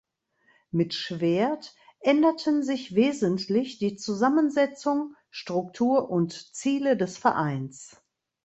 Mit 0.71 0.95
Schwerdt 0.95 1.75
änderten 1.99 2.63
sich 2.63 2.95
wesentlich 2.95 3.77
die 3.77 3.97
Zusammensetzung, 3.97 5.13
Struktur 5.29 6.09
und 6.09 6.55
Ziele 6.55 6.97
des 6.97 7.19
Vereins. 7.19 8.01